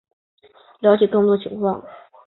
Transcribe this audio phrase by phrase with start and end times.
[0.79, 1.85] 了解更多情况